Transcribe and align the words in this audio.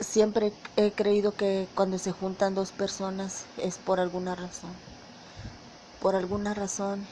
siempre 0.00 0.52
he 0.76 0.90
creído 0.92 1.32
que 1.32 1.68
cuando 1.74 1.98
se 1.98 2.12
juntan 2.12 2.54
dos 2.54 2.72
personas 2.72 3.44
es 3.58 3.78
por 3.78 4.00
alguna 4.00 4.34
razón. 4.34 4.72
Por 6.00 6.14
alguna 6.14 6.54
razón 6.54 7.06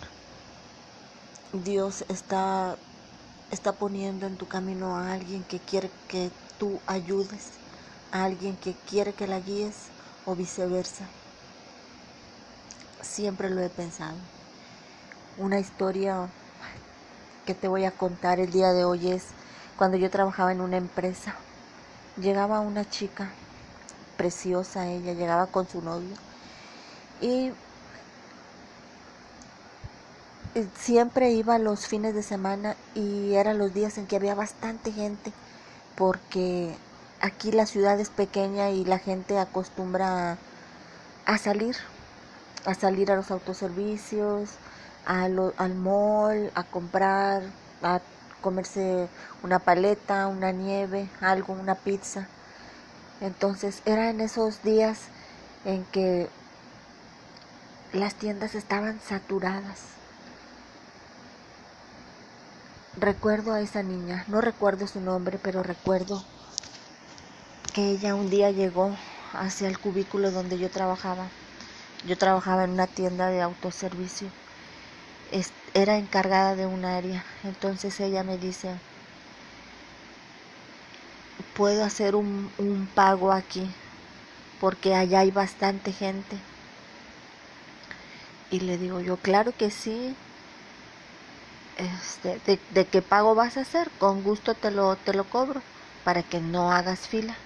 Dios 1.64 2.04
está, 2.08 2.76
está 3.50 3.72
poniendo 3.72 4.26
en 4.26 4.36
tu 4.36 4.46
camino 4.46 4.96
a 4.96 5.12
alguien 5.12 5.44
que 5.44 5.58
quiere 5.58 5.90
que 6.08 6.30
tú 6.58 6.78
ayudes, 6.86 7.50
a 8.12 8.24
alguien 8.24 8.56
que 8.56 8.74
quiere 8.90 9.12
que 9.12 9.26
la 9.26 9.40
guíes 9.40 9.74
o 10.26 10.34
viceversa. 10.34 11.04
Siempre 13.02 13.50
lo 13.50 13.62
he 13.62 13.68
pensado. 13.68 14.16
Una 15.38 15.58
historia 15.58 16.28
que 17.46 17.54
te 17.54 17.68
voy 17.68 17.84
a 17.84 17.90
contar 17.90 18.40
el 18.40 18.50
día 18.50 18.72
de 18.72 18.84
hoy 18.84 19.10
es 19.10 19.24
cuando 19.76 19.96
yo 19.96 20.10
trabajaba 20.10 20.52
en 20.52 20.60
una 20.60 20.76
empresa 20.76 21.34
llegaba 22.16 22.60
una 22.60 22.88
chica, 22.88 23.30
preciosa 24.16 24.88
ella, 24.88 25.12
llegaba 25.12 25.46
con 25.46 25.68
su 25.68 25.82
novio 25.82 26.14
y 27.20 27.52
siempre 30.78 31.32
iba 31.32 31.58
los 31.58 31.86
fines 31.86 32.14
de 32.14 32.22
semana 32.22 32.76
y 32.94 33.34
eran 33.34 33.58
los 33.58 33.74
días 33.74 33.98
en 33.98 34.06
que 34.06 34.16
había 34.16 34.34
bastante 34.34 34.92
gente 34.92 35.32
porque 35.96 36.76
aquí 37.20 37.52
la 37.52 37.66
ciudad 37.66 37.98
es 37.98 38.10
pequeña 38.10 38.70
y 38.70 38.84
la 38.84 38.98
gente 38.98 39.38
acostumbra 39.38 40.38
a, 41.26 41.38
salir, 41.38 41.76
a 42.66 42.74
salir 42.74 43.10
a 43.10 43.16
los 43.16 43.30
autoservicios, 43.30 44.50
al 45.06 45.74
mall, 45.74 46.50
a 46.54 46.62
comprar, 46.64 47.42
a 47.82 48.00
comerse 48.44 49.08
una 49.42 49.58
paleta, 49.58 50.26
una 50.26 50.52
nieve, 50.52 51.08
algo, 51.22 51.54
una 51.54 51.76
pizza. 51.76 52.28
Entonces 53.22 53.80
eran 53.86 54.20
esos 54.20 54.62
días 54.62 54.98
en 55.64 55.82
que 55.86 56.28
las 57.94 58.16
tiendas 58.16 58.54
estaban 58.54 59.00
saturadas. 59.00 59.80
Recuerdo 62.98 63.54
a 63.54 63.62
esa 63.62 63.82
niña, 63.82 64.24
no 64.28 64.42
recuerdo 64.42 64.86
su 64.86 65.00
nombre, 65.00 65.38
pero 65.42 65.62
recuerdo 65.62 66.22
que 67.72 67.92
ella 67.92 68.14
un 68.14 68.28
día 68.28 68.50
llegó 68.50 68.94
hacia 69.32 69.68
el 69.68 69.78
cubículo 69.78 70.30
donde 70.30 70.58
yo 70.58 70.68
trabajaba. 70.68 71.28
Yo 72.06 72.18
trabajaba 72.18 72.64
en 72.64 72.72
una 72.72 72.86
tienda 72.88 73.28
de 73.28 73.40
autoservicio 73.40 74.28
era 75.74 75.98
encargada 75.98 76.54
de 76.56 76.64
un 76.66 76.86
área. 76.86 77.26
Entonces 77.42 78.00
ella 78.00 78.24
me 78.24 78.38
dice, 78.38 78.80
puedo 81.54 81.84
hacer 81.84 82.16
un, 82.16 82.52
un 82.58 82.86
pago 82.88 83.32
aquí 83.32 83.74
porque 84.58 84.94
allá 84.94 85.20
hay 85.20 85.30
bastante 85.32 85.92
gente. 85.92 86.36
Y 88.50 88.60
le 88.60 88.78
digo 88.78 89.00
yo, 89.00 89.18
claro 89.18 89.52
que 89.56 89.70
sí. 89.70 90.16
Este, 91.76 92.40
de, 92.40 92.60
de, 92.70 92.88
qué 92.88 93.00
pago 93.00 93.36
vas 93.36 93.56
a 93.56 93.60
hacer? 93.60 93.92
Con 93.96 94.24
gusto 94.24 94.56
te 94.56 94.72
lo, 94.72 94.96
te 94.96 95.14
lo 95.14 95.28
cobro 95.28 95.62
para 96.02 96.24
que 96.24 96.40
no 96.40 96.72
hagas 96.72 97.06
fila. 97.06 97.36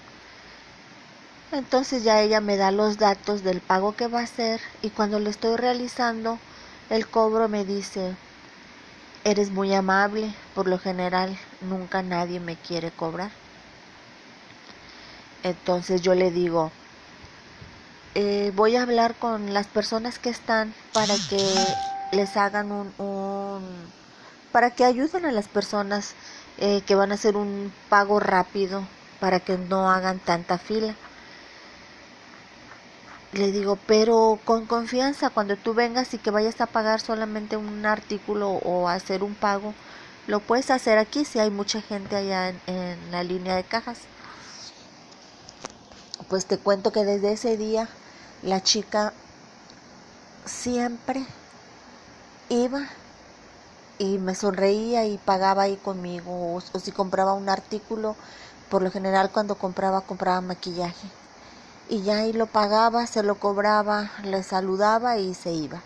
Entonces 1.51 2.05
ya 2.05 2.23
ella 2.23 2.41
me 2.41 2.57
da 2.57 2.71
los 2.71 2.97
datos 2.97 3.43
del 3.43 3.61
pago 3.61 3.93
que 3.97 4.09
va 4.09 4.21
a 4.21 4.23
hacer 4.23 4.63
y 4.81 4.93
cuando 4.93 5.19
le 5.21 5.29
estoy 5.29 5.57
realizando 5.57 6.41
el 6.91 7.07
cobro 7.07 7.49
me 7.49 7.65
dice, 7.65 8.17
eres 9.25 9.51
muy 9.51 9.75
amable, 9.75 10.35
por 10.55 10.69
lo 10.69 10.79
general 10.79 11.37
nunca 11.61 12.03
nadie 12.03 12.41
me 12.41 12.57
quiere 12.57 12.91
cobrar. 12.91 13.31
Entonces 15.43 16.03
yo 16.03 16.15
le 16.15 16.31
digo, 16.31 16.73
eh, 18.15 18.53
voy 18.55 18.77
a 18.77 18.83
hablar 18.83 19.15
con 19.17 19.53
las 19.53 19.67
personas 19.67 20.19
que 20.19 20.31
están 20.31 20.75
para 20.93 21.15
que 21.29 21.55
les 22.13 22.37
hagan 22.37 22.73
un, 22.73 22.93
un 22.99 23.63
para 24.51 24.71
que 24.71 24.85
ayuden 24.85 25.27
a 25.27 25.33
las 25.33 25.47
personas 25.47 26.15
eh, 26.57 26.81
que 26.87 26.95
van 26.95 27.13
a 27.13 27.15
hacer 27.15 27.37
un 27.37 27.73
pago 27.89 28.19
rápido 28.19 28.83
para 29.21 29.41
que 29.41 29.59
no 29.59 29.91
hagan 29.91 30.19
tanta 30.19 30.59
fila 30.59 30.95
le 33.39 33.53
digo, 33.53 33.79
pero 33.87 34.39
con 34.45 34.67
confianza, 34.67 35.31
cuando 35.31 35.57
tú 35.57 35.73
vengas 35.73 36.13
y 36.13 36.19
que 36.19 36.31
vayas 36.31 36.61
a 36.61 36.67
pagar 36.67 37.01
solamente 37.01 37.57
un 37.57 37.87
artículo 37.87 38.51
o 38.51 38.89
hacer 38.89 39.23
un 39.23 39.35
pago, 39.35 39.75
lo 40.27 40.41
puedes 40.41 40.71
hacer 40.71 40.99
aquí 40.99 41.25
si 41.25 41.39
hay 41.39 41.51
mucha 41.51 41.81
gente 41.81 42.17
allá 42.17 42.53
en, 42.67 43.11
la 43.11 43.23
línea 43.23 43.57
de 43.57 43.65
cajas. 43.65 44.01
Pues 46.29 46.47
te 46.47 46.59
cuento 46.59 46.93
que 46.93 47.05
desde 47.05 47.33
ese 47.33 47.57
día 47.57 47.89
la 48.43 48.63
chica 48.63 49.15
siempre 50.45 51.25
iba 52.51 52.87
y 53.99 54.19
me 54.19 54.35
sonreía 54.35 55.07
y 55.07 55.19
pagaba 55.19 55.63
ahí 55.63 55.77
conmigo 55.77 56.55
o 56.55 56.81
si 56.81 56.93
compraba 56.93 57.33
un 57.33 57.49
artículo, 57.49 58.17
por 58.69 58.83
lo 58.83 58.91
general 58.91 59.31
cuando 59.33 59.57
compraba 59.57 60.03
compraba 60.03 60.41
maquillaje 60.41 61.09
y 61.89 62.03
ya 62.03 62.19
ahí 62.19 62.33
lo 62.33 62.47
pagaba, 62.47 63.07
se 63.07 63.23
lo 63.23 63.37
cobraba, 63.37 64.11
le 64.25 64.43
saludaba 64.43 65.17
y 65.17 65.35
se 65.35 65.53
iba. 65.53 65.81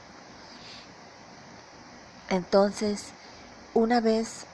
Entonces, 2.28 3.04
una 3.74 4.00
vez 4.00 4.46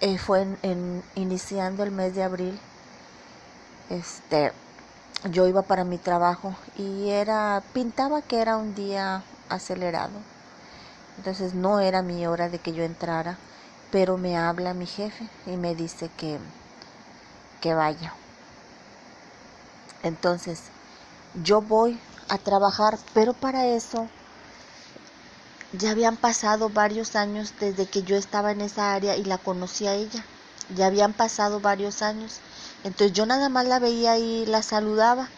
eh, 0.00 0.18
fue 0.18 0.46
en, 0.62 1.02
iniciando 1.14 1.82
el 1.82 1.90
mes 1.90 2.14
de 2.14 2.22
abril, 2.22 2.58
este, 3.90 4.52
yo 5.30 5.46
iba 5.46 5.62
para 5.62 5.84
mi 5.84 5.98
trabajo 5.98 6.54
y 6.76 7.10
era, 7.10 7.62
pintaba 7.72 8.22
que 8.22 8.40
era 8.40 8.56
un 8.56 8.74
día 8.74 9.22
acelerado. 9.48 10.20
Entonces 11.18 11.54
no 11.54 11.80
era 11.80 12.02
mi 12.02 12.26
hora 12.26 12.48
de 12.48 12.58
que 12.58 12.72
yo 12.72 12.84
entrara, 12.84 13.38
pero 13.90 14.18
me 14.18 14.36
habla 14.36 14.74
mi 14.74 14.86
jefe 14.86 15.26
y 15.46 15.56
me 15.56 15.74
dice 15.74 16.10
que, 16.18 16.38
que 17.62 17.74
vaya. 17.74 18.12
Entonces, 20.02 20.60
yo 21.42 21.60
voy 21.60 22.00
a 22.28 22.38
trabajar, 22.38 22.98
pero 23.12 23.32
para 23.34 23.66
eso 23.66 24.08
ya 25.72 25.90
habían 25.90 26.16
pasado 26.16 26.70
varios 26.70 27.16
años 27.16 27.52
desde 27.60 27.86
que 27.86 28.02
yo 28.02 28.16
estaba 28.16 28.52
en 28.52 28.60
esa 28.60 28.94
área 28.94 29.16
y 29.16 29.24
la 29.24 29.38
conocí 29.38 29.86
a 29.86 29.94
ella. 29.94 30.24
Ya 30.74 30.86
habían 30.86 31.12
pasado 31.12 31.60
varios 31.60 32.02
años. 32.02 32.40
Entonces 32.82 33.12
yo 33.12 33.26
nada 33.26 33.48
más 33.48 33.66
la 33.66 33.78
veía 33.78 34.18
y 34.18 34.46
la 34.46 34.62
saludaba. 34.62 35.28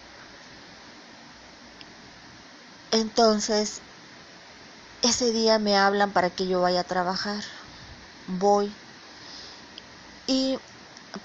Entonces, 2.92 3.80
ese 5.02 5.32
día 5.32 5.58
me 5.58 5.76
hablan 5.76 6.12
para 6.12 6.30
que 6.30 6.46
yo 6.46 6.60
vaya 6.60 6.80
a 6.80 6.84
trabajar. 6.84 7.42
Voy. 8.26 8.72
Y 10.26 10.58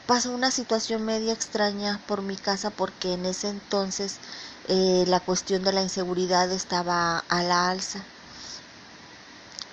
pasa 0.07 0.29
una 0.29 0.51
situación 0.51 1.05
media 1.05 1.34
extraña 1.34 2.00
por 2.07 2.22
mi 2.22 2.35
casa 2.35 2.69
porque 2.72 3.13
en 3.13 3.25
ese 3.25 3.50
entonces 3.50 4.19
eh, 4.68 5.03
la 5.07 5.19
cuestión 5.19 5.63
de 5.63 5.74
la 5.74 5.81
inseguridad 5.81 6.51
estaba 6.51 7.19
a 7.19 7.44
la 7.44 7.69
alza. 7.69 8.06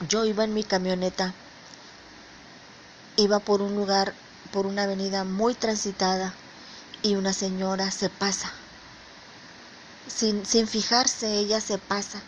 Yo 0.09 0.25
iba 0.25 0.45
en 0.45 0.55
mi 0.55 0.65
camioneta, 0.65 1.35
iba 3.17 3.39
por 3.41 3.63
un 3.63 3.75
lugar, 3.75 4.15
por 4.51 4.67
una 4.67 4.85
avenida 4.85 5.25
muy 5.25 5.55
transitada 5.55 6.35
y 7.03 7.17
una 7.17 7.33
señora 7.33 7.91
se 7.91 8.09
pasa. 8.09 8.53
Sin, 10.07 10.45
sin 10.45 10.67
fijarse, 10.67 11.39
ella 11.39 11.61
se 11.61 11.79
pasa. 11.79 12.23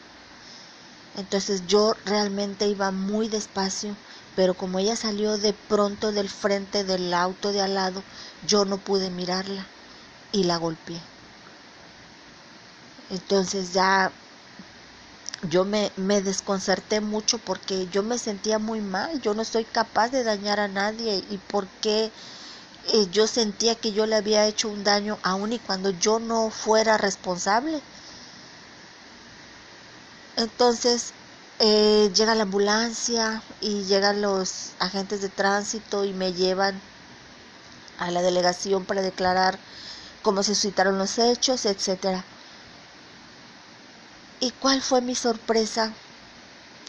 Entonces 1.14 1.66
yo 1.66 1.92
realmente 2.04 2.66
iba 2.66 2.90
muy 2.90 3.28
despacio, 3.28 3.96
pero 4.34 4.54
como 4.54 4.78
ella 4.78 4.96
salió 4.96 5.36
de 5.38 5.52
pronto 5.52 6.12
del 6.12 6.28
frente 6.28 6.84
del 6.84 7.12
auto 7.14 7.52
de 7.52 7.60
al 7.60 7.74
lado, 7.74 8.02
yo 8.46 8.64
no 8.64 8.78
pude 8.78 9.10
mirarla 9.10 9.66
y 10.32 10.44
la 10.44 10.56
golpeé. 10.56 11.00
Entonces 13.08 13.72
ya 13.72 14.12
yo 15.48 15.64
me, 15.64 15.92
me, 15.96 16.22
desconcerté 16.22 17.00
mucho 17.00 17.38
porque 17.38 17.86
yo 17.88 18.02
me 18.02 18.18
sentía 18.18 18.58
muy 18.58 18.80
mal, 18.80 19.20
yo 19.20 19.34
no 19.34 19.44
soy 19.44 19.64
capaz 19.64 20.08
de 20.10 20.24
dañar 20.24 20.60
a 20.60 20.68
nadie 20.68 21.24
y 21.28 21.38
porque 21.38 22.12
eh, 22.84 23.08
yo 23.10 23.26
sentía 23.26 23.74
que 23.76 23.92
yo 23.92 24.06
le 24.06 24.16
había 24.16 24.46
hecho 24.46 24.68
un 24.70 24.84
daño 24.84 25.18
aún 25.22 25.52
y 25.52 25.58
cuando 25.60 25.90
yo 25.90 26.18
no 26.20 26.50
fuera 26.50 26.96
responsable. 26.98 27.82
Entonces 30.36 31.14
eh, 31.58 32.10
llega 32.14 32.34
la 32.34 32.42
ambulancia 32.42 33.42
y 33.60 33.84
llegan 33.84 34.20
los 34.20 34.74
agentes 34.78 35.20
de 35.22 35.30
tránsito 35.30 36.04
y 36.04 36.12
me 36.12 36.32
llevan 36.34 36.82
a 37.96 38.10
la 38.10 38.20
delegación 38.22 38.84
para 38.84 39.00
declarar 39.02 39.60
cómo 40.22 40.42
se 40.42 40.54
suscitaron 40.54 40.98
los 40.98 41.18
hechos, 41.18 41.64
etcétera. 41.66 42.26
¿Y 44.42 44.50
cuál 44.50 44.82
fue 44.82 45.00
mi 45.02 45.14
sorpresa? 45.14 45.94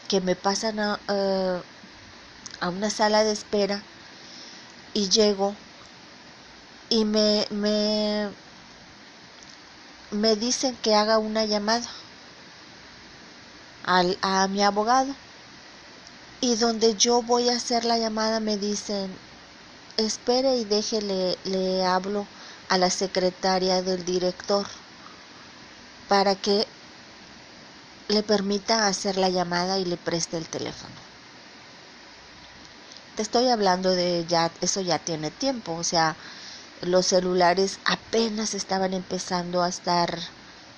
Que 0.08 0.20
me 0.20 0.34
pasan 0.34 0.80
a, 0.80 0.98
una 2.66 2.90
sala 2.90 3.22
de 3.22 3.30
espera 3.30 3.84
y 4.92 5.08
llego 5.08 5.54
y 6.88 7.04
me, 7.04 7.46
me, 7.52 8.28
me 10.10 10.34
dicen 10.34 10.76
que 10.82 10.96
haga 10.96 11.20
una 11.20 11.44
llamada 11.44 11.88
al, 13.84 14.18
a 14.22 14.48
mi 14.48 14.64
abogado 14.64 15.14
y 16.40 16.56
donde 16.56 16.96
yo 16.96 17.22
voy 17.22 17.50
a 17.50 17.56
hacer 17.56 17.84
la 17.84 17.98
llamada 17.98 18.40
me 18.40 18.56
dicen 18.58 19.16
espere 19.96 20.56
y 20.56 20.64
déjele 20.64 21.38
le 21.44 21.84
hablo 21.84 22.26
a 22.68 22.78
la 22.78 22.90
secretaria 22.90 23.80
del 23.82 24.04
director 24.04 24.66
para 26.08 26.34
que 26.36 26.73
le 28.08 28.22
permita 28.22 28.86
hacer 28.86 29.16
la 29.16 29.28
llamada 29.28 29.78
y 29.78 29.84
le 29.84 29.96
preste 29.96 30.36
el 30.36 30.48
teléfono. 30.48 30.94
Te 33.14 33.22
estoy 33.22 33.48
hablando 33.48 33.90
de 33.90 34.24
ya, 34.26 34.52
eso 34.60 34.80
ya 34.80 34.98
tiene 34.98 35.30
tiempo, 35.30 35.72
o 35.72 35.84
sea, 35.84 36.16
los 36.82 37.06
celulares 37.06 37.78
apenas 37.84 38.54
estaban 38.54 38.92
empezando 38.92 39.62
a 39.62 39.68
estar 39.68 40.18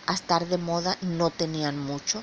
a 0.06 0.14
estar 0.14 0.46
de 0.46 0.58
moda, 0.58 0.96
no 1.00 1.30
tenían 1.30 1.78
mucho. 1.78 2.22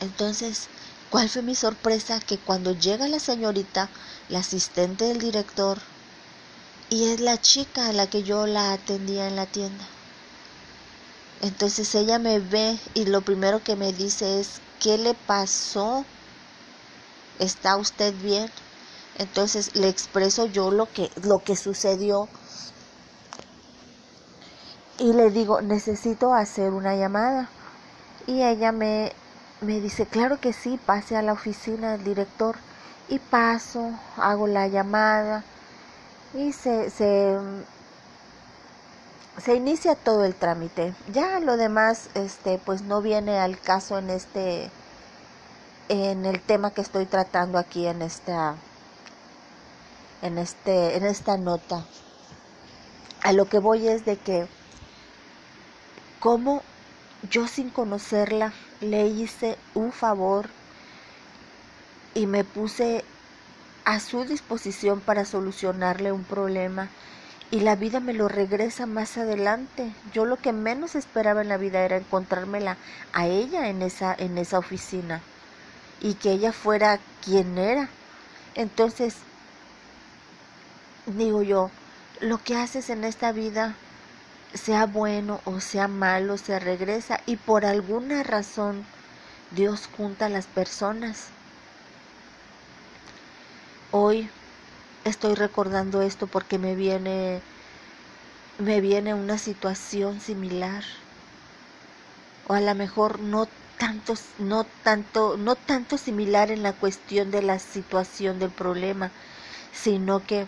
Entonces, 0.00 0.70
¿cuál 1.10 1.28
fue 1.28 1.42
mi 1.42 1.54
sorpresa? 1.54 2.20
Que 2.20 2.38
cuando 2.38 2.72
llega 2.72 3.06
la 3.06 3.20
señorita, 3.20 3.92
la 4.28 4.38
asistente 4.38 5.04
del 5.04 5.18
director, 5.18 5.82
y 6.88 7.04
es 7.04 7.20
la 7.20 7.38
chica 7.38 7.88
a 7.88 7.92
la 7.92 8.08
que 8.08 8.22
yo 8.22 8.46
la 8.46 8.72
atendía 8.72 9.28
en 9.28 9.36
la 9.36 9.46
tienda. 9.46 9.88
Entonces 11.42 11.94
ella 11.94 12.18
me 12.18 12.38
ve 12.38 12.78
y 12.94 13.04
lo 13.04 13.20
primero 13.20 13.62
que 13.62 13.76
me 13.76 13.92
dice 13.92 14.40
es, 14.40 14.60
¿qué 14.80 14.96
le 14.96 15.14
pasó? 15.14 16.06
¿Está 17.38 17.76
usted 17.76 18.14
bien? 18.22 18.50
Entonces 19.18 19.76
le 19.76 19.88
expreso 19.88 20.46
yo 20.46 20.70
lo 20.70 20.86
que, 20.86 21.10
lo 21.24 21.40
que 21.44 21.56
sucedió 21.56 22.28
y 24.98 25.12
le 25.12 25.30
digo, 25.30 25.60
necesito 25.60 26.32
hacer 26.32 26.72
una 26.72 26.94
llamada. 26.94 27.48
Y 28.26 28.42
ella 28.42 28.70
me, 28.70 29.12
me 29.60 29.80
dice, 29.80 30.06
claro 30.06 30.40
que 30.40 30.52
sí, 30.52 30.78
pase 30.86 31.16
a 31.16 31.22
la 31.22 31.32
oficina 31.32 31.92
del 31.92 32.04
director. 32.04 32.56
Y 33.08 33.18
paso, 33.18 33.90
hago 34.16 34.46
la 34.46 34.68
llamada 34.68 35.44
y 36.34 36.52
se, 36.52 36.88
se, 36.90 37.36
se 39.38 39.54
inicia 39.54 39.94
todo 39.94 40.24
el 40.24 40.34
trámite. 40.34 40.94
Ya 41.12 41.40
lo 41.40 41.56
demás, 41.56 42.10
este, 42.14 42.58
pues 42.58 42.82
no 42.82 43.00
viene 43.00 43.38
al 43.38 43.58
caso 43.58 43.98
en 43.98 44.10
este, 44.10 44.70
en 45.88 46.26
el 46.26 46.40
tema 46.40 46.72
que 46.72 46.80
estoy 46.80 47.06
tratando 47.06 47.58
aquí 47.58 47.86
en 47.86 48.02
esta, 48.02 48.56
en 50.20 50.38
este, 50.38 50.96
en 50.96 51.04
esta 51.04 51.36
nota. 51.38 51.84
A 53.22 53.32
lo 53.32 53.46
que 53.46 53.58
voy 53.58 53.88
es 53.88 54.04
de 54.04 54.16
que, 54.16 54.46
como 56.20 56.62
yo 57.30 57.46
sin 57.46 57.70
conocerla 57.70 58.52
le 58.80 59.06
hice 59.06 59.56
un 59.74 59.92
favor 59.92 60.48
y 62.14 62.26
me 62.26 62.44
puse 62.44 63.04
a 63.84 64.00
su 64.00 64.24
disposición 64.24 65.00
para 65.00 65.24
solucionarle 65.24 66.12
un 66.12 66.24
problema 66.24 66.88
y 67.52 67.60
la 67.60 67.76
vida 67.76 68.00
me 68.00 68.14
lo 68.14 68.28
regresa 68.28 68.86
más 68.86 69.18
adelante. 69.18 69.94
Yo 70.12 70.24
lo 70.24 70.38
que 70.38 70.52
menos 70.52 70.96
esperaba 70.96 71.42
en 71.42 71.48
la 71.48 71.58
vida 71.58 71.82
era 71.82 71.98
encontrármela 71.98 72.78
a 73.12 73.26
ella 73.26 73.68
en 73.68 73.82
esa 73.82 74.14
en 74.18 74.38
esa 74.38 74.58
oficina 74.58 75.20
y 76.00 76.14
que 76.14 76.32
ella 76.32 76.52
fuera 76.52 76.98
quien 77.24 77.58
era. 77.58 77.90
Entonces 78.54 79.16
digo 81.06 81.42
yo, 81.42 81.70
lo 82.20 82.38
que 82.38 82.56
haces 82.56 82.90
en 82.90 83.04
esta 83.04 83.32
vida 83.32 83.76
sea 84.54 84.86
bueno 84.86 85.40
o 85.44 85.60
sea 85.60 85.88
malo, 85.88 86.38
se 86.38 86.58
regresa 86.58 87.20
y 87.26 87.36
por 87.36 87.66
alguna 87.66 88.22
razón 88.22 88.86
Dios 89.50 89.88
junta 89.96 90.26
a 90.26 90.30
las 90.30 90.46
personas 90.46 91.28
Hoy 93.94 94.30
estoy 95.04 95.34
recordando 95.34 96.02
esto 96.02 96.26
porque 96.26 96.58
me 96.58 96.74
viene 96.74 97.42
me 98.58 98.80
viene 98.80 99.14
una 99.14 99.38
situación 99.38 100.20
similar. 100.20 100.84
O 102.44 102.54
a 102.54 102.60
lo 102.60 102.74
mejor 102.74 103.20
no 103.20 103.48
tanto 103.78 104.14
no 104.38 104.64
tanto 104.84 105.36
no 105.36 105.56
tanto 105.56 105.96
similar 105.98 106.50
en 106.50 106.62
la 106.62 106.72
cuestión 106.74 107.30
de 107.30 107.42
la 107.42 107.58
situación 107.58 108.38
del 108.38 108.50
problema 108.52 109.10
sino 109.72 110.20
que 110.26 110.46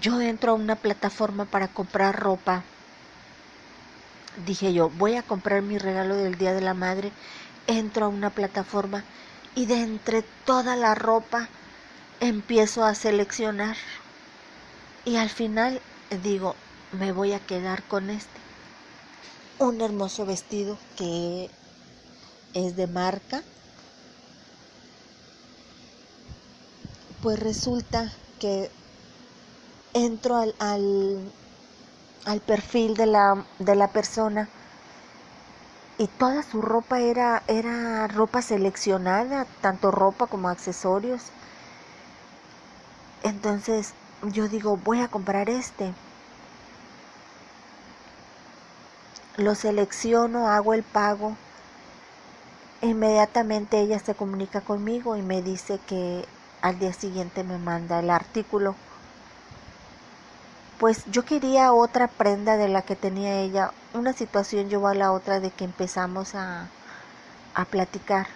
yo 0.00 0.20
entro 0.20 0.52
a 0.52 0.54
una 0.54 0.76
plataforma 0.76 1.46
para 1.46 1.68
comprar 1.68 2.18
ropa. 2.20 2.64
Dije 4.46 4.72
yo 4.72 4.88
voy 4.90 5.16
a 5.16 5.22
comprar 5.22 5.62
mi 5.62 5.78
regalo 5.78 6.16
del 6.16 6.36
día 6.38 6.54
de 6.54 6.60
la 6.60 6.74
madre 6.74 7.12
entro 7.66 8.06
a 8.06 8.08
una 8.08 8.30
plataforma 8.30 9.04
y 9.54 9.66
de 9.66 9.82
entre 9.82 10.22
toda 10.22 10.76
la 10.76 10.94
ropa 10.94 11.48
empiezo 12.20 12.84
a 12.84 12.94
seleccionar 12.94 13.76
y 15.04 15.16
al 15.16 15.30
final 15.30 15.80
digo, 16.22 16.56
me 16.92 17.12
voy 17.12 17.32
a 17.32 17.40
quedar 17.40 17.82
con 17.84 18.10
este. 18.10 18.40
Un 19.58 19.80
hermoso 19.80 20.26
vestido 20.26 20.78
que 20.96 21.50
es 22.54 22.76
de 22.76 22.86
marca. 22.86 23.42
Pues 27.22 27.38
resulta 27.40 28.12
que 28.38 28.70
entro 29.92 30.36
al, 30.36 30.54
al, 32.24 32.40
perfil 32.40 32.94
de 32.94 33.06
la, 33.06 33.44
de 33.58 33.74
la 33.74 33.88
persona 33.92 34.48
y 35.98 36.06
toda 36.06 36.44
su 36.44 36.62
ropa 36.62 37.00
era, 37.00 37.42
era 37.48 38.06
ropa 38.06 38.40
seleccionada, 38.40 39.46
tanto 39.60 39.90
ropa 39.90 40.28
como 40.28 40.48
accesorios. 40.48 41.22
Entonces 43.22 43.94
yo 44.22 44.48
digo, 44.48 44.76
voy 44.76 45.00
a 45.00 45.08
comprar 45.08 45.48
este. 45.48 45.94
Lo 49.36 49.54
selecciono, 49.54 50.48
hago 50.48 50.74
el 50.74 50.82
pago. 50.84 51.36
Inmediatamente 52.80 53.78
ella 53.80 53.98
se 54.00 54.14
comunica 54.16 54.62
conmigo 54.62 55.16
y 55.16 55.22
me 55.22 55.42
dice 55.42 55.80
que 55.86 56.28
al 56.60 56.78
día 56.78 56.92
siguiente 56.92 57.44
me 57.44 57.58
manda 57.58 58.00
el 58.00 58.10
artículo. 58.10 58.74
Pues 60.78 61.04
yo 61.06 61.24
quería 61.24 61.72
otra 61.72 62.08
prenda 62.08 62.56
de 62.56 62.68
la 62.68 62.82
que 62.82 62.96
tenía 62.96 63.40
ella. 63.40 63.74
Una 63.92 64.12
situación 64.12 64.68
llevó 64.70 64.88
a 64.88 64.94
la 64.94 65.12
otra 65.12 65.40
de 65.40 65.50
que 65.50 65.64
empezamos 65.64 66.34
a, 66.34 66.72
a 67.54 67.64
platicar 67.66 68.28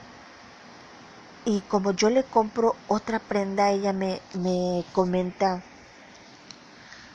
y 1.44 1.62
como 1.62 1.92
yo 1.92 2.10
le 2.10 2.28
compro 2.28 2.82
otra 2.88 3.20
prenda, 3.28 3.70
ella 3.70 3.92
me, 3.92 4.22
me 4.34 4.84
comenta 4.92 5.64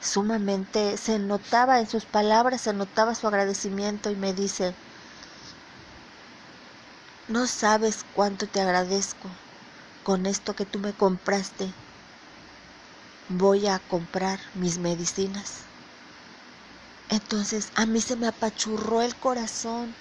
sumamente, 0.01 0.98
se 0.98 1.19
notaba 1.19 1.79
en 1.79 1.86
sus 1.88 2.07
palabras, 2.07 2.62
se 2.62 2.74
notaba 2.74 3.13
su 3.13 3.27
agradecimiento 3.27 4.10
y 4.10 4.15
me 4.15 4.34
dice, 4.34 4.75
no 7.27 7.46
sabes 7.46 8.03
cuánto 8.03 8.50
te 8.50 8.60
agradezco 8.60 9.38
con 10.03 10.25
esto 10.25 10.55
que 10.55 10.65
tú 10.65 10.79
me 10.79 10.96
compraste. 10.96 11.75
Voy 13.29 13.67
a 13.67 13.77
comprar 13.77 14.39
mis 14.53 14.79
medicinas. 14.79 15.69
Entonces 17.10 17.72
a 17.75 17.86
mí 17.86 18.00
se 18.01 18.15
me 18.15 18.27
apachurró 18.27 19.01
el 19.01 19.17
corazón 19.17 19.98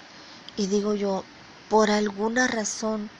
y 0.55 0.67
digo 0.67 0.93
yo, 0.95 1.27
por 1.67 1.91
alguna 1.91 2.47
razón, 2.47 3.11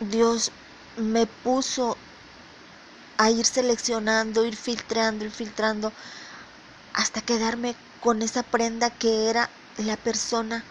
Dios 0.00 0.52
me 0.96 1.28
puso 1.28 2.04
a 3.18 3.30
ir 3.30 3.46
seleccionando, 3.46 4.44
ir 4.46 4.56
filtrando, 4.56 5.24
ir 5.24 5.30
filtrando, 5.30 5.94
hasta 6.92 7.22
quedarme 7.22 7.80
con 7.98 8.22
esa 8.22 8.44
prenda 8.50 8.90
que 8.96 9.28
era 9.30 9.58
la 9.76 9.96
persona 9.96 10.66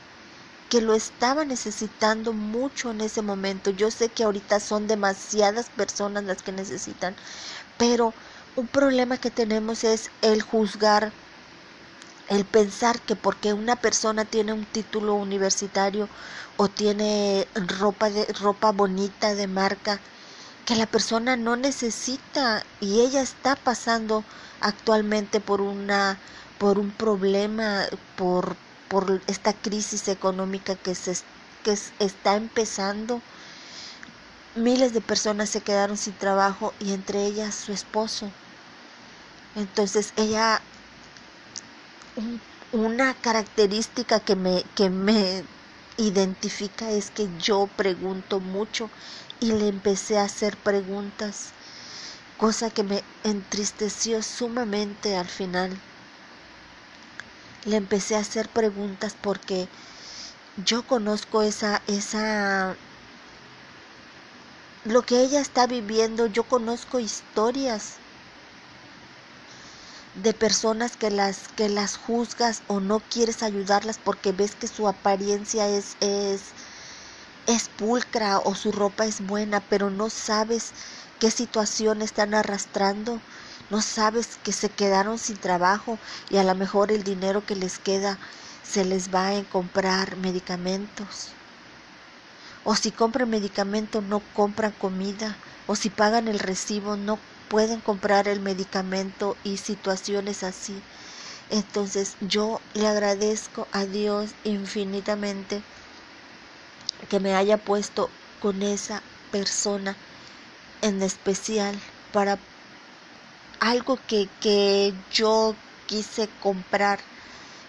que 0.70 0.82
lo 0.82 0.94
estaba 0.96 1.46
necesitando 1.46 2.34
mucho 2.34 2.92
en 2.92 3.02
ese 3.02 3.22
momento. 3.24 3.72
Yo 3.72 3.92
sé 3.92 4.14
que 4.14 4.24
ahorita 4.24 4.60
son 4.60 4.88
demasiadas 4.88 5.70
personas 5.72 6.26
las 6.26 6.44
que 6.44 6.52
necesitan, 6.54 7.16
pero 7.78 8.16
un 8.56 8.70
problema 8.70 9.18
que 9.18 9.32
tenemos 9.32 9.84
es 9.84 10.12
el 10.22 10.42
juzgar 10.44 11.18
el 12.30 12.48
pensar 12.48 13.04
que 13.04 13.18
porque 13.18 13.54
una 13.54 13.78
persona 13.78 14.26
tiene 14.26 14.54
un 14.54 14.66
título 14.66 15.16
universitario 15.16 16.10
o 16.58 16.70
tiene 16.70 17.52
ropa 17.56 18.10
de 18.10 18.26
ropa 18.40 18.72
bonita 18.72 19.36
de 19.36 19.48
marca 19.48 20.04
que 20.66 20.76
la 20.76 20.88
persona 20.88 21.38
no 21.38 21.58
necesita 21.58 22.64
y 22.80 23.02
ella 23.02 23.22
está 23.22 23.56
pasando 23.58 24.28
actualmente 24.60 25.42
por 25.42 25.62
una 25.62 26.22
por 26.58 26.80
un 26.80 26.92
problema 26.96 27.86
por 28.16 28.60
por 28.88 29.22
esta 29.28 29.54
crisis 29.62 30.08
económica 30.08 30.76
que 30.78 30.96
se 30.96 31.16
que 31.64 31.78
está 32.00 32.36
empezando. 32.36 33.26
Miles 34.54 34.94
de 34.94 35.02
personas 35.02 35.50
se 35.50 35.64
quedaron 35.64 35.98
sin 35.98 36.16
trabajo 36.16 36.76
y 36.80 36.94
entre 36.94 37.26
ellas 37.26 37.56
su 37.56 37.72
esposo. 37.72 38.36
Entonces 39.56 40.14
ella 40.16 40.64
una 42.72 43.16
característica 43.16 44.22
que 44.22 44.36
me, 44.36 44.64
que 44.76 44.90
me 44.90 45.48
identifica 45.98 46.92
es 46.92 47.12
que 47.12 47.30
yo 47.38 47.74
pregunto 47.76 48.40
mucho 48.40 48.92
y 49.40 49.52
le 49.54 49.68
empecé 49.68 50.18
a 50.18 50.24
hacer 50.24 50.58
preguntas, 50.62 51.56
cosa 52.38 52.70
que 52.72 52.84
me 52.84 53.06
entristeció 53.24 54.22
sumamente 54.24 55.16
al 55.18 55.30
final. 55.30 55.84
Le 57.64 57.78
empecé 57.78 58.16
a 58.16 58.20
hacer 58.20 58.52
preguntas 58.52 59.16
porque 59.20 59.70
yo 60.56 60.86
conozco 60.86 61.42
esa 61.42 61.84
esa 61.88 62.80
lo 64.84 65.04
que 65.04 65.22
ella 65.22 65.40
está 65.42 65.68
viviendo, 65.68 66.28
yo 66.28 66.48
conozco 66.48 67.00
historias 67.00 68.02
de 70.22 70.34
personas 70.34 70.98
que 70.98 71.10
las 71.12 71.48
que 71.48 71.70
las 71.70 71.96
juzgas 71.98 72.64
o 72.68 72.80
no 72.80 73.00
quieres 73.02 73.44
ayudarlas 73.44 74.00
porque 74.00 74.32
ves 74.34 74.56
que 74.56 74.68
su 74.68 74.88
apariencia 74.88 75.68
es 75.68 75.98
es 76.02 76.56
es 77.46 77.68
pulcra 77.70 78.40
o 78.40 78.56
su 78.56 78.72
ropa 78.72 79.06
es 79.06 79.22
buena, 79.22 79.68
pero 79.68 79.90
no 79.90 80.10
sabes 80.10 80.74
qué 81.20 81.32
situación 81.32 82.02
están 82.02 82.34
arrastrando, 82.34 83.26
no 83.70 83.82
sabes 83.82 84.38
que 84.38 84.54
se 84.54 84.70
quedaron 84.76 85.18
sin 85.20 85.38
trabajo 85.40 86.00
y 86.30 86.38
a 86.38 86.44
lo 86.44 86.56
mejor 86.56 86.92
el 86.92 87.04
dinero 87.04 87.46
que 87.46 87.56
les 87.56 87.80
queda 87.80 88.20
se 88.62 88.86
les 88.86 89.10
va 89.10 89.34
en 89.34 89.46
comprar 89.46 90.18
medicamentos. 90.18 91.38
O 92.64 92.76
si 92.76 92.92
compran 92.94 93.30
medicamento 93.30 94.02
no 94.02 94.32
compran 94.32 94.74
comida, 94.74 95.42
o 95.66 95.76
si 95.76 95.90
pagan 95.90 96.28
el 96.28 96.40
recibo 96.40 96.96
no 96.98 97.26
pueden 97.50 97.82
comprar 97.82 98.30
el 98.30 98.42
medicamento 98.42 99.40
y 99.44 99.58
situaciones 99.58 100.44
así. 100.44 100.86
Entonces 101.50 102.18
yo 102.22 102.62
le 102.74 102.88
agradezco 102.88 103.70
a 103.74 103.86
Dios 103.88 104.36
infinitamente 104.44 105.64
que 107.10 107.20
me 107.20 107.36
haya 107.36 107.58
puesto 107.58 108.10
con 108.40 108.62
esa 108.62 109.04
persona 109.32 109.98
en 110.82 111.02
especial 111.04 111.80
para 112.12 112.40
algo 113.60 113.98
que, 113.98 114.30
que 114.40 114.96
yo 115.10 115.58
quise 115.86 116.30
comprar 116.40 117.00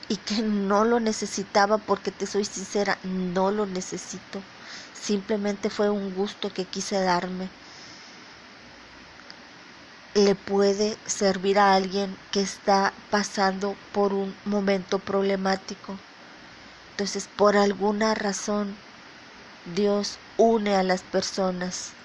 y 0.09 0.19
que 0.19 0.43
no 0.43 0.85
lo 0.85 1.01
necesitaba 1.01 1.79
porque 1.87 2.13
te 2.13 2.27
soy 2.27 2.45
sincera, 2.45 3.01
no 3.05 3.51
lo 3.53 3.67
necesito. 3.67 4.45
Simplemente 4.93 5.71
fue 5.71 5.91
un 5.91 6.15
gusto 6.15 6.51
que 6.51 6.67
quise 6.67 7.01
darme 7.01 7.53
le 10.14 10.37
puede 10.37 11.00
servir 11.05 11.59
a 11.59 11.75
alguien 11.75 12.17
que 12.31 12.40
está 12.43 12.95
pasando 13.11 13.76
por 13.90 14.14
un 14.14 14.38
momento 14.45 15.00
problemático. 15.05 15.99
Entonces, 16.90 17.29
por 17.29 17.57
alguna 17.57 18.14
razón, 18.14 18.79
Dios 19.64 20.21
une 20.37 20.76
a 20.76 20.83
las 20.85 21.05
personas. 21.05 21.97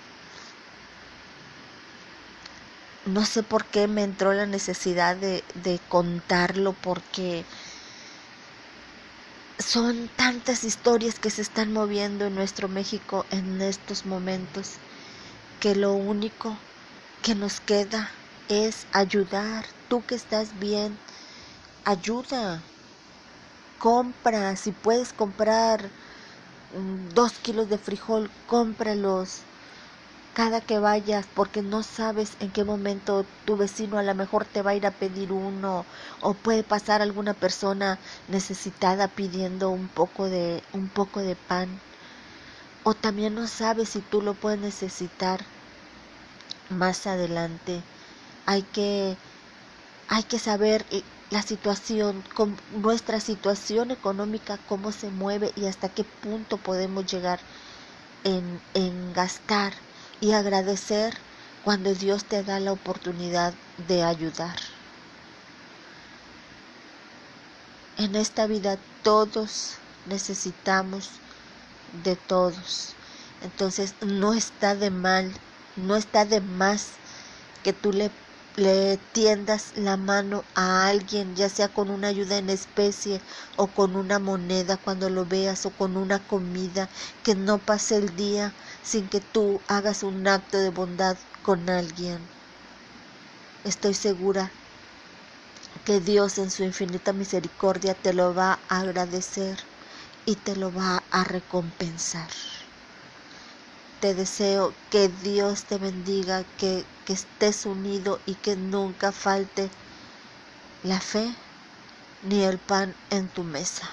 No 3.05 3.23
sé 3.25 3.41
por 3.43 3.67
qué 3.69 3.87
me 3.87 4.03
entró 4.03 4.33
la 4.33 4.47
necesidad 4.47 5.15
de, 5.15 5.45
de 5.55 5.79
contarlo, 5.87 6.73
porque 6.81 7.45
son 9.59 10.07
tantas 10.15 10.63
historias 10.63 11.19
que 11.19 11.29
se 11.29 11.41
están 11.41 11.73
moviendo 11.73 12.25
en 12.25 12.35
nuestro 12.35 12.69
México 12.69 13.27
en 13.31 13.61
estos 13.61 14.05
momentos, 14.05 14.79
que 15.59 15.75
lo 15.75 15.93
único 15.93 16.61
que 17.25 17.33
nos 17.33 17.59
queda 17.59 18.11
es 18.47 18.87
ayudar. 18.91 19.65
Tú 19.87 20.05
que 20.05 20.13
estás 20.13 20.59
bien, 20.59 21.01
ayuda. 21.83 22.63
Compra, 23.79 24.55
si 24.57 24.73
puedes 24.73 25.11
comprar 25.11 25.91
mm, 26.71 27.07
dos 27.09 27.39
kilos 27.39 27.69
de 27.69 27.79
frijol, 27.79 28.31
cómpralos 28.45 29.47
cada 30.33 30.61
que 30.61 30.79
vayas 30.79 31.27
porque 31.33 31.63
no 31.63 31.83
sabes 31.83 32.37
en 32.39 32.51
qué 32.51 32.63
momento 32.63 33.25
tu 33.45 33.57
vecino 33.57 33.97
a 33.97 34.03
lo 34.03 34.15
mejor 34.15 34.47
te 34.47 34.61
va 34.61 34.71
a 34.71 34.75
ir 34.75 34.85
a 34.85 34.99
pedir 34.99 35.33
uno 35.33 35.87
o 36.21 36.41
puede 36.43 36.63
pasar 36.63 37.01
alguna 37.01 37.35
persona 37.39 37.99
necesitada 38.27 39.15
pidiendo 39.15 39.71
un 39.71 39.89
poco 39.89 40.29
de 40.29 40.63
un 40.73 40.89
poco 40.91 41.21
de 41.21 41.35
pan 41.37 41.81
o 42.83 42.93
también 42.93 43.33
no 43.35 43.47
sabes 43.47 43.89
si 43.89 44.01
tú 44.01 44.21
lo 44.21 44.39
puedes 44.39 44.59
necesitar 44.59 45.54
más 46.69 47.07
adelante. 47.07 47.87
Hay 48.45 48.63
que, 48.65 49.19
hay 50.07 50.23
que 50.25 50.39
saber 50.39 50.87
la 51.29 51.41
situación, 51.43 52.23
con 52.35 52.57
nuestra 52.69 53.19
situación 53.19 53.91
económica, 53.91 54.59
cómo 54.59 54.91
se 54.91 55.11
mueve 55.11 55.53
y 55.55 55.67
hasta 55.67 55.89
qué 55.93 56.05
punto 56.05 56.63
podemos 56.63 57.05
llegar 57.05 57.45
en, 58.23 58.63
en 58.73 59.13
gastar 59.13 59.73
y 60.19 60.33
agradecer 60.33 61.25
cuando 61.61 61.93
Dios 61.95 62.27
te 62.27 62.43
da 62.43 62.59
la 62.59 62.73
oportunidad 62.73 63.59
de 63.77 64.03
ayudar. 64.03 64.57
En 67.97 68.15
esta 68.15 68.47
vida 68.47 68.81
todos 69.01 69.79
necesitamos 70.05 71.21
de 71.87 72.15
todos. 72.17 72.97
Entonces 73.41 73.97
no 74.01 74.33
está 74.33 74.75
de 74.75 74.91
mal 74.91 75.41
no 75.75 75.95
está 75.95 76.25
de 76.25 76.41
más 76.41 77.01
que 77.63 77.73
tú 77.73 77.91
le, 77.93 78.17
le 78.55 78.97
tiendas 78.97 79.71
la 79.75 79.97
mano 79.97 80.47
a 80.55 80.87
alguien, 80.87 81.35
ya 81.35 81.49
sea 81.49 81.73
con 81.73 81.89
una 81.91 82.07
ayuda 82.09 82.37
en 82.37 82.49
especie 82.49 83.21
o 83.57 83.73
con 83.73 83.95
una 83.95 84.19
moneda 84.19 84.77
cuando 84.77 85.09
lo 85.09 85.25
veas 85.25 85.65
o 85.65 85.75
con 85.75 85.97
una 85.97 86.25
comida, 86.27 86.89
que 87.23 87.35
no 87.35 87.65
pase 87.65 87.97
el 87.97 88.15
día 88.15 88.55
sin 88.81 89.09
que 89.09 89.21
tú 89.21 89.63
hagas 89.67 90.03
un 90.03 90.27
acto 90.27 90.57
de 90.59 90.69
bondad 90.69 91.17
con 91.41 91.69
alguien. 91.69 92.31
Estoy 93.63 93.95
segura 93.95 94.55
que 95.85 96.01
Dios 96.01 96.37
en 96.37 96.51
su 96.51 96.65
infinita 96.65 97.13
misericordia 97.13 97.95
te 97.95 98.11
lo 98.13 98.33
va 98.33 98.65
a 98.67 98.79
agradecer 98.81 99.69
y 100.25 100.37
te 100.37 100.55
lo 100.55 100.73
va 100.73 101.07
a 101.11 101.23
recompensar 101.23 102.29
te 104.05 104.13
deseo 104.13 104.77
que 104.91 105.07
Dios 105.09 105.65
te 105.65 105.79
bendiga, 105.79 106.43
que, 106.43 106.87
que 107.05 107.13
estés 107.13 107.65
unido 107.65 108.21
y 108.27 108.35
que 108.35 108.55
nunca 108.55 109.11
falte 109.11 109.71
la 110.83 111.01
fe 111.01 111.35
ni 112.21 112.43
el 112.43 112.59
pan 112.59 112.97
en 113.09 113.29
tu 113.29 113.43
mesa. 113.43 113.89